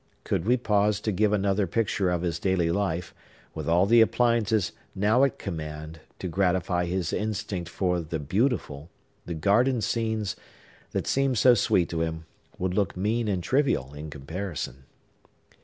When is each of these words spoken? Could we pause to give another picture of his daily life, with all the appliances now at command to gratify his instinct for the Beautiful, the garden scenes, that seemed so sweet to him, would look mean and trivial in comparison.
Could 0.23 0.45
we 0.45 0.57
pause 0.57 0.99
to 1.01 1.11
give 1.11 1.31
another 1.31 1.67
picture 1.67 2.09
of 2.09 2.23
his 2.23 2.39
daily 2.39 2.71
life, 2.71 3.13
with 3.53 3.69
all 3.69 3.85
the 3.85 4.01
appliances 4.01 4.71
now 4.95 5.23
at 5.23 5.37
command 5.37 5.99
to 6.17 6.27
gratify 6.27 6.85
his 6.85 7.13
instinct 7.13 7.69
for 7.69 7.99
the 8.01 8.17
Beautiful, 8.17 8.89
the 9.27 9.35
garden 9.35 9.79
scenes, 9.79 10.35
that 10.89 11.05
seemed 11.05 11.37
so 11.37 11.53
sweet 11.53 11.87
to 11.89 12.01
him, 12.01 12.25
would 12.57 12.73
look 12.73 12.97
mean 12.97 13.27
and 13.27 13.43
trivial 13.43 13.93
in 13.93 14.09
comparison. 14.09 14.85